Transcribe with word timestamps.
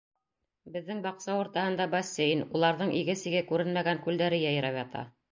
Беҙҙең 0.75 1.01
баҡса 1.01 1.33
уртаһында— 1.41 1.85
бассейн, 1.91 2.41
уларҙың 2.59 2.93
иге-сиге 3.01 3.43
күренмәгән 3.51 4.01
күлдәре 4.07 4.41
йәйрәп 4.47 4.81
ята. 4.81 5.05